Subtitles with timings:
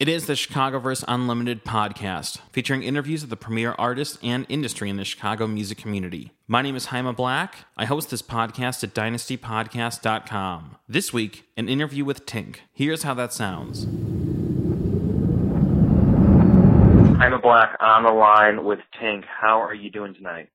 [0.00, 4.96] It is the Chicagoverse Unlimited podcast, featuring interviews of the premier artists and industry in
[4.96, 6.30] the Chicago music community.
[6.46, 7.64] My name is Haima Black.
[7.76, 10.76] I host this podcast at dynastypodcast.com.
[10.88, 12.58] This week, an interview with Tink.
[12.72, 13.86] Here's how that sounds.
[17.16, 19.24] Haima Black on the line with Tink.
[19.24, 20.48] How are you doing tonight?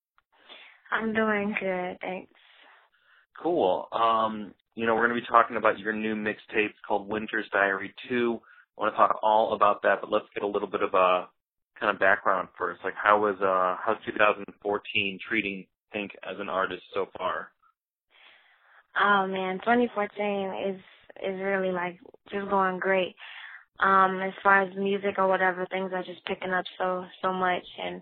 [0.89, 2.31] I'm doing good, thanks.
[3.37, 3.89] Cool.
[3.91, 7.93] Um, you know, we're going to be talking about your new mixtape called Winter's Diary
[8.07, 8.39] 2
[8.77, 11.27] I want to talk all about that, but let's get a little bit of a
[11.79, 12.81] kind of background first.
[12.83, 17.49] Like, how was uh, how's 2014 treating Tink as an artist so far?
[18.99, 20.81] Oh man, 2014 is
[21.21, 21.99] is really like
[22.31, 23.15] just going great.
[23.79, 27.65] Um, as far as music or whatever, things are just picking up so so much,
[27.83, 28.01] and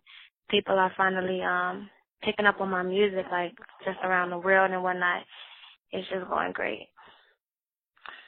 [0.49, 1.89] people are finally um
[2.23, 3.53] picking up on my music, like
[3.85, 5.23] just around the world and whatnot.
[5.91, 6.87] It's just going great.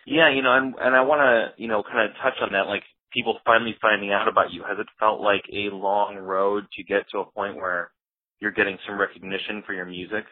[0.05, 2.67] Yeah, you know, and and I want to, you know, kind of touch on that,
[2.67, 4.63] like people finally finding out about you.
[4.63, 7.91] Has it felt like a long road to get to a point where
[8.39, 10.25] you're getting some recognition for your music?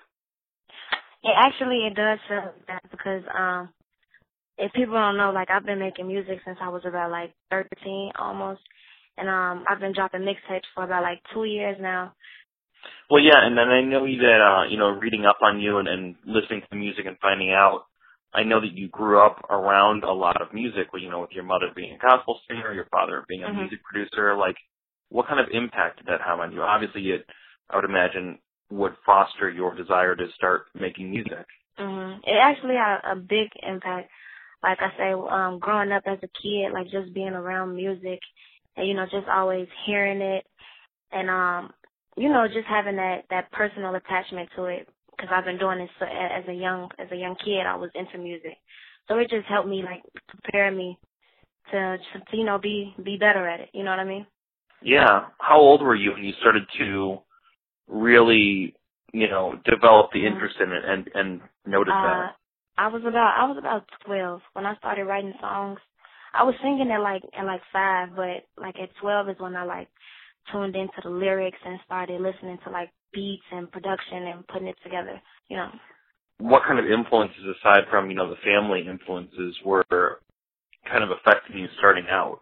[1.23, 3.69] Yeah, actually, it does feel like that because um,
[4.57, 8.11] if people don't know, like I've been making music since I was about like 13
[8.19, 8.61] almost,
[9.17, 12.13] and um, I've been dropping mixtapes for about like two years now.
[13.09, 15.87] Well, yeah, and then I know that uh, you know, reading up on you and,
[15.87, 17.85] and listening to the music and finding out
[18.33, 21.43] I know that you grew up around a lot of music, you know, with your
[21.43, 23.59] mother being a gospel singer, your father being a mm-hmm.
[23.59, 24.37] music producer.
[24.37, 24.55] Like,
[25.09, 26.61] what kind of impact did that have on you?
[26.61, 27.25] Obviously, it,
[27.69, 31.45] I would imagine, would foster your desire to start making music.
[31.77, 32.19] Mm-hmm.
[32.23, 34.09] It actually had a big impact.
[34.63, 38.19] Like I say, um, growing up as a kid, like just being around music,
[38.77, 40.45] and you know, just always hearing it,
[41.11, 41.73] and um,
[42.15, 44.87] you know, just having that that personal attachment to it
[45.21, 47.65] because I've been doing this as a young as a young kid.
[47.65, 48.57] I was into music,
[49.07, 50.97] so it just helped me like prepare me
[51.71, 53.69] to, to you know be be better at it.
[53.73, 54.25] You know what I mean?
[54.81, 55.25] Yeah.
[55.39, 57.19] How old were you when you started to
[57.87, 58.73] really
[59.13, 60.33] you know develop the mm-hmm.
[60.33, 62.35] interest in it and and notice uh, that?
[62.77, 65.79] I was about I was about twelve when I started writing songs.
[66.33, 69.65] I was singing at like at like five, but like at twelve is when I
[69.65, 69.89] like
[70.51, 74.77] tuned into the lyrics and started listening to like beats and production and putting it
[74.83, 75.69] together, you know.
[76.39, 79.85] What kind of influences aside from, you know, the family influences were
[80.89, 82.39] kind of affecting you starting out?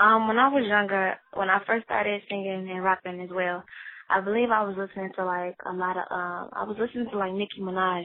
[0.00, 3.62] Um, when I was younger, when I first started singing and rapping as well,
[4.10, 7.18] I believe I was listening to like a lot of um I was listening to
[7.18, 8.04] like Nicki Minaj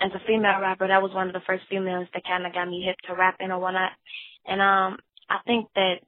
[0.00, 0.88] as a female rapper.
[0.88, 3.50] That was one of the first females that kind of got me hip to rapping
[3.50, 3.92] or whatnot.
[4.46, 6.00] And um I think that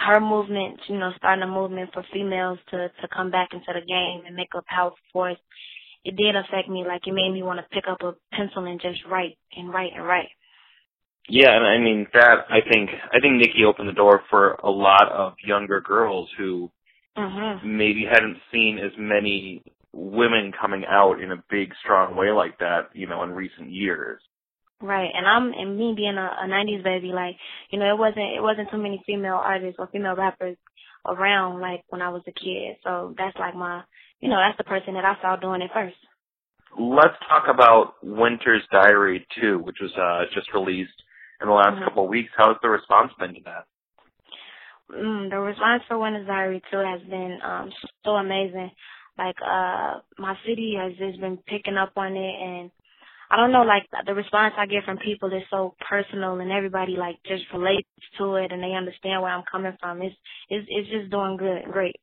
[0.00, 3.84] her movement, you know, starting a movement for females to to come back into the
[3.86, 5.38] game and make a powerful force,
[6.04, 6.84] it did affect me.
[6.86, 9.92] Like it made me want to pick up a pencil and just write and write
[9.94, 10.30] and write.
[11.28, 14.70] Yeah, and I mean that I think I think Nicki opened the door for a
[14.70, 16.70] lot of younger girls who
[17.16, 17.76] mm-hmm.
[17.76, 19.62] maybe hadn't seen as many
[19.92, 24.20] women coming out in a big strong way like that, you know, in recent years.
[24.82, 27.36] Right, and I'm and me being a, a '90s baby, like
[27.70, 30.56] you know, it wasn't it wasn't too many female artists or female rappers
[31.06, 32.76] around like when I was a kid.
[32.84, 33.82] So that's like my,
[34.20, 35.96] you know, that's the person that I saw doing it first.
[36.78, 40.94] Let's talk about Winter's Diary 2, which was uh, just released
[41.40, 41.84] in the last mm-hmm.
[41.84, 42.30] couple of weeks.
[42.36, 43.66] How's the response been to that?
[44.94, 47.70] Mm, the response for Winter's Diary 2 has been um,
[48.04, 48.70] so amazing.
[49.18, 52.70] Like uh, my city has just been picking up on it and
[53.30, 56.96] I don't know, like the response I get from people is so personal and everybody
[56.96, 60.02] like just relates to it and they understand where I'm coming from.
[60.02, 60.16] It's
[60.48, 61.96] it's it's just doing good, great.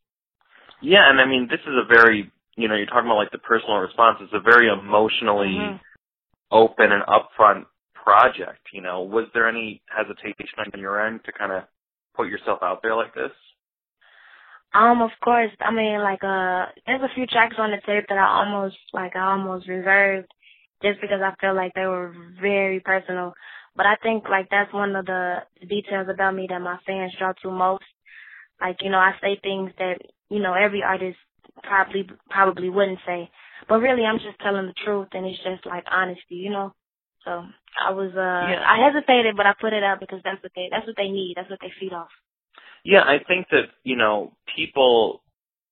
[0.81, 3.37] Yeah, and I mean this is a very you know, you're talking about like the
[3.37, 4.17] personal response.
[4.19, 5.77] It's a very emotionally mm-hmm.
[6.51, 9.03] open and upfront project, you know.
[9.03, 11.63] Was there any hesitation on your end to kind of
[12.15, 13.31] put yourself out there like this?
[14.73, 15.51] Um, of course.
[15.61, 19.15] I mean, like, uh, there's a few tracks on the tape that I almost, like,
[19.15, 20.27] I almost reserved
[20.81, 23.33] just because I feel like they were very personal.
[23.75, 27.33] But I think like that's one of the details about me that my fans draw
[27.43, 27.85] to most.
[28.59, 29.99] Like, you know, I say things that,
[30.29, 31.17] you know, every artist
[31.63, 33.29] probably probably wouldn't say.
[33.69, 36.73] But really I'm just telling the truth and it's just like honesty, you know?
[37.23, 37.43] So
[37.85, 38.63] I was uh yeah.
[38.65, 41.33] I hesitated but I put it out because that's what they that's what they need.
[41.35, 42.09] That's what they feed off.
[42.83, 45.21] Yeah, I think that, you know, people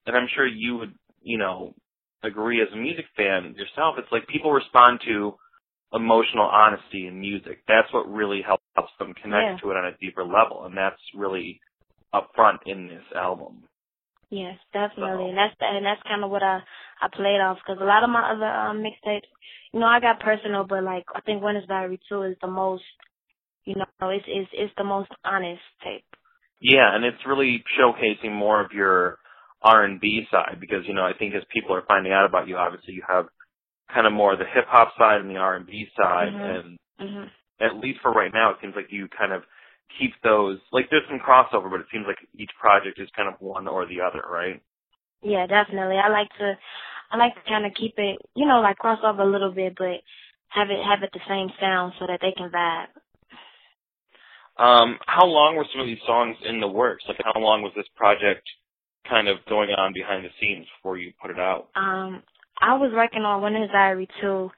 [0.05, 0.93] and I'm sure you would,
[1.23, 1.73] you know,
[2.23, 5.35] agree as a music fan yourself, it's like people respond to
[5.93, 7.59] emotional honesty in music.
[7.67, 9.57] That's what really helps them connect yeah.
[9.61, 11.61] to it on a deeper level, and that's really
[12.13, 13.63] upfront in this album.
[14.29, 15.29] Yes, definitely, so.
[15.29, 16.59] and that's and that's kind of what I
[17.01, 19.29] I played off because a lot of my other um, mixtapes,
[19.71, 22.83] you know, I got personal, but like I think Winter's Diary Two is the most,
[23.65, 26.05] you know, it's it's it's the most honest tape.
[26.59, 29.19] Yeah, and it's really showcasing more of your
[29.65, 32.47] R and B side because you know I think as people are finding out about
[32.47, 33.27] you, obviously you have
[33.93, 36.55] kind of more the hip hop side and the R and B side, Mhm.
[36.55, 37.31] and Mhm.
[37.61, 39.43] at least for right now, it seems like you kind of
[39.99, 43.41] keep those like there's some crossover, but it seems like each project is kind of
[43.41, 44.61] one or the other, right?
[45.23, 45.97] Yeah, definitely.
[45.97, 46.57] I like to
[47.11, 49.75] I like to kind of keep it, you know, like cross over a little bit,
[49.77, 50.01] but
[50.49, 52.87] have it have it the same sound so that they can vibe.
[54.57, 57.03] Um, how long were some of these songs in the works?
[57.07, 58.47] Like, how long was this project
[59.09, 61.69] kind of going on behind the scenes before you put it out?
[61.75, 62.23] Um,
[62.61, 64.49] I was working on Winter's Diary 2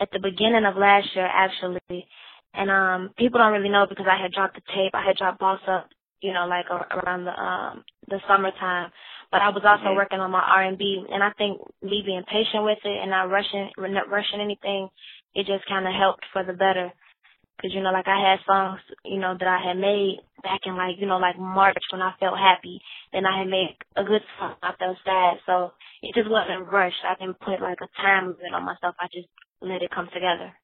[0.00, 2.06] at the beginning of last year actually.
[2.54, 4.94] And um people don't really know because I had dropped the tape.
[4.94, 5.88] I had dropped Boss Up,
[6.20, 8.90] you know, like around the um the summertime.
[9.30, 9.96] But I was also Mhm.
[9.96, 13.10] working on my R and B and I think me being patient with it and
[13.10, 14.88] not rushing not rushing anything,
[15.34, 16.92] it just kinda helped for the better.
[17.60, 20.78] Cause you know, like I had songs, you know, that I had made back in
[20.78, 22.78] like, you know, like March when I felt happy.
[23.12, 24.54] Then I had made a good song.
[24.62, 25.42] I felt sad.
[25.44, 27.02] So it just wasn't rushed.
[27.02, 28.94] I didn't put like a time limit on myself.
[29.02, 29.26] I just
[29.58, 30.54] let it come together.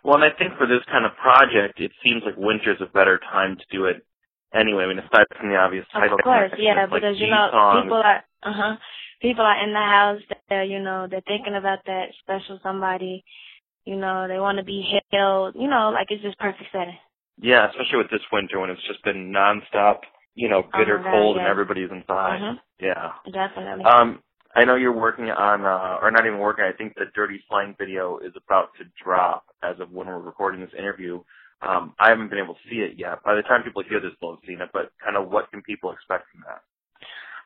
[0.00, 3.20] Well, and I think for this kind of project, it seems like winter's a better
[3.30, 4.06] time to do it
[4.54, 4.84] anyway.
[4.84, 7.84] I mean, aside from the obvious title, Of course, yeah, like because you know songs,
[7.84, 8.76] people are uh huh.
[9.20, 10.22] People are in the house.
[10.48, 13.24] They're you know they're thinking about that special somebody.
[13.84, 15.56] You know they want to be held.
[15.56, 16.98] You know like it's just perfect setting.
[17.40, 20.00] Yeah, especially with this winter when it's just been nonstop,
[20.34, 22.40] you know, bitter cold and everybody's inside.
[22.40, 22.60] Mhm.
[22.80, 23.12] Yeah.
[23.30, 23.84] Definitely.
[23.84, 24.22] Um,
[24.54, 26.64] I know you're working on, uh, or not even working.
[26.64, 30.60] I think the Dirty Slang video is about to drop as of when we're recording
[30.60, 31.22] this interview.
[31.60, 33.22] Um, I haven't been able to see it yet.
[33.22, 34.70] By the time people hear this, they'll have seen it.
[34.72, 36.62] But kind of what can people expect from that?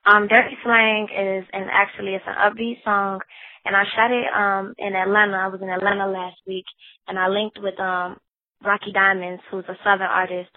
[0.04, 3.20] Um, Dirty Slang is and actually it's an upbeat song
[3.64, 5.36] and I shot it um in Atlanta.
[5.36, 6.64] I was in Atlanta last week
[7.06, 8.18] and I linked with um
[8.64, 10.50] Rocky Diamonds, who's a southern artist.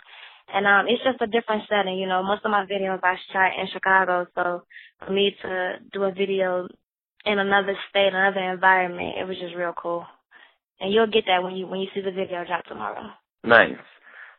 [0.54, 2.24] And um it's just a different setting, you know.
[2.24, 4.63] Most of my videos I shot in Chicago, so
[5.06, 6.68] for me to do a video
[7.25, 10.06] in another state, another environment, it was just real cool.
[10.80, 13.10] And you'll get that when you when you see the video drop tomorrow.
[13.44, 13.78] Nice.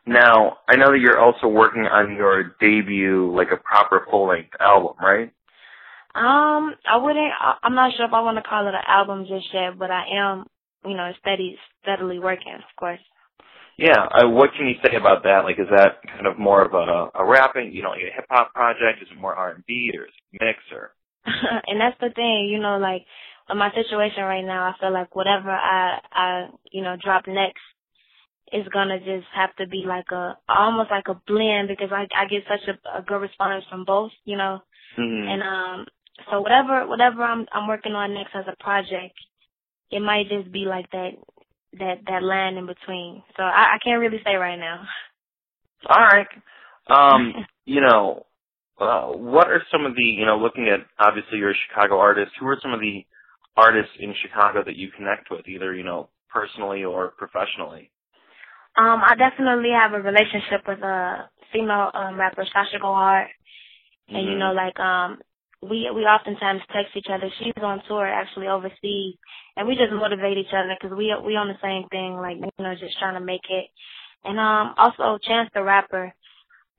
[0.05, 4.93] Now, I know that you're also working on your debut, like a proper full-length album,
[5.01, 5.33] right?
[6.15, 7.31] Um, I wouldn't.
[7.61, 10.05] I'm not sure if I want to call it an album just yet, but I
[10.15, 10.45] am,
[10.85, 13.01] you know, steady, steadily working, of course.
[13.77, 14.07] Yeah.
[14.11, 15.43] Uh, what can you say about that?
[15.45, 18.25] Like, is that kind of more of a, a rapping, you know, like a hip
[18.29, 19.01] hop project?
[19.01, 20.93] Is it more R and B, or is it mix, or?
[21.67, 23.05] and that's the thing, you know, like
[23.49, 27.61] in my situation right now, I feel like whatever I, I, you know, drop next
[28.51, 32.25] is gonna just have to be like a, almost like a blend because I, I
[32.27, 34.61] get such a, a good response from both, you know,
[34.97, 35.27] Mhm.
[35.27, 35.85] and um,
[36.31, 39.13] so whatever, whatever I'm, I'm working on next as a project,
[39.91, 41.11] it might just be like that,
[41.73, 43.23] that, that land in between.
[43.35, 44.83] So I, I can't really say right now.
[45.89, 46.27] All right.
[46.87, 47.33] Um,
[47.65, 48.25] you know,
[48.79, 52.31] uh, what are some of the, you know, looking at obviously you're a Chicago artist.
[52.39, 53.05] Who are some of the
[53.55, 57.89] artists in Chicago that you connect with, either you know personally or professionally?
[58.77, 63.27] Um, I definitely have a relationship with a female um, rapper, Sasha Go Hard.
[64.09, 64.39] And you Mhm.
[64.39, 65.21] know, like um
[65.63, 67.29] we we oftentimes text each other.
[67.39, 69.15] She's on tour actually overseas,
[69.55, 72.63] and we just motivate each other because we we on the same thing, like you
[72.63, 73.67] know, just trying to make it.
[74.23, 76.13] And um also Chance the rapper,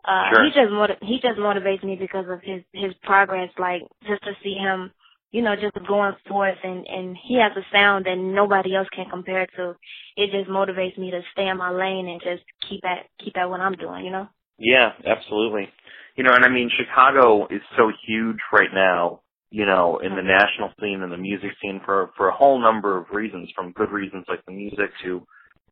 [0.05, 0.45] uh Sure.
[0.45, 3.51] he just motiv- he just motivates me because of his his progress.
[3.59, 4.93] Like just to see him,
[5.33, 9.11] you know, just going forth and and he has a sound that nobody else can
[9.11, 9.77] compare to.
[10.17, 13.51] It just motivates me to stay in my lane and just keep at keep at
[13.51, 14.05] what I'm doing.
[14.07, 14.29] You know.
[14.59, 15.69] Yeah, absolutely.
[16.17, 19.21] You know, and I mean, Chicago is so huge right now.
[19.51, 20.29] You know, in the mm-hmm.
[20.29, 23.91] national scene and the music scene for for a whole number of reasons, from good
[23.91, 25.23] reasons like the music to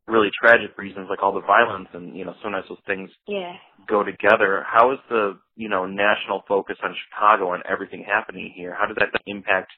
[0.06, 3.54] really tragic reasons like all the violence and you know sometimes those things Yeah.
[3.88, 4.64] go together.
[4.66, 8.74] How is the you know national focus on Chicago and everything happening here?
[8.74, 9.72] How does that impact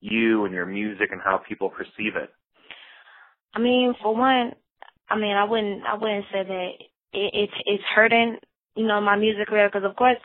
[0.00, 2.30] you and your music and how people perceive it?
[3.54, 4.52] I mean, for one,
[5.08, 6.70] I mean, I wouldn't, I wouldn't say that
[7.12, 8.36] it, it's it's hurting,
[8.76, 10.18] you know, my music career because of course,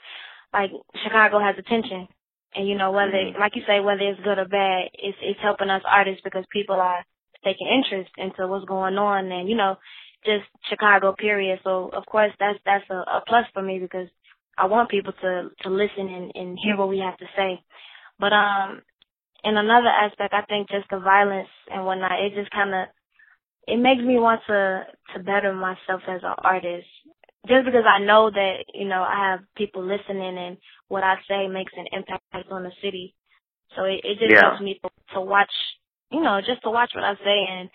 [0.53, 0.71] like
[1.03, 2.07] Chicago has attention,
[2.55, 3.39] and you know whether, Mhm.
[3.39, 6.75] like you say, whether it's good or bad, it's it's helping us artists because people
[6.81, 7.03] are
[7.43, 9.77] taking interest into what's going on, and you know,
[10.25, 11.59] just Chicago period.
[11.63, 14.09] So of course, that's that's a, a plus for me because
[14.57, 17.61] I want people to to listen and and hear what we have to say.
[18.19, 18.81] But um,
[19.43, 22.87] in another aspect, I think just the violence and whatnot, it just kind of
[23.67, 26.87] it makes me want to to better myself as an artist.
[27.47, 31.47] Just because I know that you know I have people listening and what I say
[31.47, 33.13] makes an impact on the city,
[33.75, 34.41] so it, it just Yeah.
[34.41, 35.51] helps me to, to watch,
[36.11, 37.69] you know, just to watch what I say and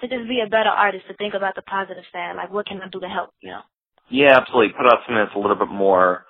[0.00, 1.06] to just be a better artist.
[1.08, 3.62] To think about the positive side, like what can I do to help, you know.
[4.10, 4.74] Yeah, absolutely.
[4.76, 6.26] Put out something that's a little bit more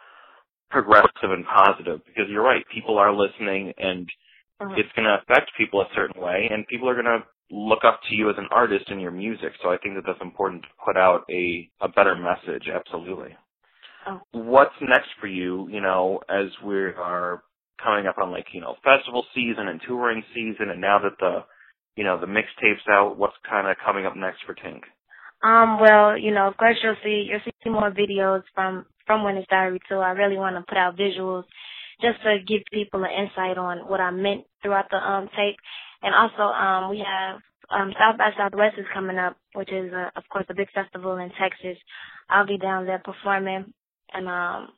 [0.70, 2.64] progressive and positive because you're right.
[2.72, 4.08] People are listening and
[4.60, 4.74] uh-huh.
[4.76, 8.00] it's going to affect people a certain way and people are going to look up
[8.08, 9.52] to you as an artist in your music.
[9.62, 12.68] So I think that that's important to put out a, a better message.
[12.72, 13.36] Absolutely.
[14.06, 14.20] Oh.
[14.32, 17.42] What's next for you, you know, as we are
[17.82, 21.44] coming up on like, you know, festival season and touring season and now that the,
[21.96, 24.82] you know, the mixtape's out, what's kind of coming up next for Tink?
[25.44, 29.46] Um, well, you know, of course you'll see you'll see more videos from from Winter's
[29.50, 29.96] Diary 2.
[29.96, 31.44] I really want to put out visuals
[32.00, 35.56] just to give people an insight on what I meant throughout the um tape.
[36.02, 40.10] And also, um, we have um South by Southwest is coming up, which is uh,
[40.16, 41.78] of course a big festival in Texas.
[42.28, 43.72] I'll be down there performing,
[44.12, 44.68] and um,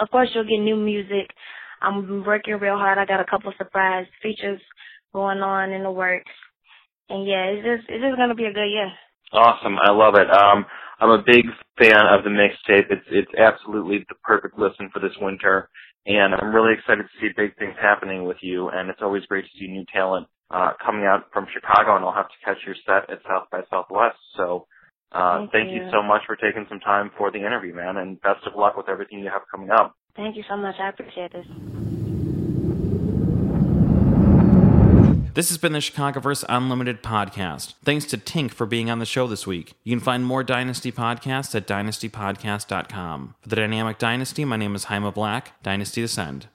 [0.00, 1.30] of course you'll get new music.
[1.80, 2.98] I'm working real hard.
[2.98, 4.60] I got a couple surprise features
[5.12, 6.30] going on in the works,
[7.08, 8.90] and yeah, it's just it's just gonna be a good year.
[9.32, 9.76] Awesome.
[9.82, 10.30] I love it.
[10.30, 10.66] Um,
[11.00, 11.46] I'm a big
[11.78, 12.90] fan of the mixtape.
[12.90, 15.68] It's it's absolutely the perfect listen for this winter,
[16.06, 18.68] and I'm really excited to see big things happening with you.
[18.68, 22.12] And it's always great to see new talent uh, coming out from Chicago, and I'll
[22.12, 24.18] have to catch your set at South by Southwest.
[24.36, 24.66] So,
[25.12, 25.82] uh, thank, thank you.
[25.84, 28.76] you so much for taking some time for the interview, man, and best of luck
[28.76, 29.94] with everything you have coming up.
[30.16, 30.74] Thank you so much.
[30.78, 31.91] I appreciate this.
[35.34, 37.72] This has been the Chicagoverse Unlimited podcast.
[37.82, 39.72] Thanks to Tink for being on the show this week.
[39.82, 43.34] You can find more Dynasty podcasts at dynastypodcast.com.
[43.40, 45.62] For the Dynamic Dynasty, my name is Haima Black.
[45.62, 46.48] Dynasty Descend.